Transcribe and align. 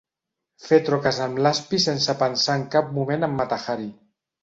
Fer 0.67 0.79
troques 0.87 1.19
amb 1.27 1.43
l'aspi 1.47 1.81
sense 1.85 2.17
pensar 2.25 2.59
en 2.63 2.67
cap 2.79 2.93
moment 2.99 3.33
en 3.33 3.41
Mata-Hari. 3.43 3.91